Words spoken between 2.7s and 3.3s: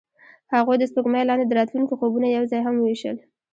وویشل.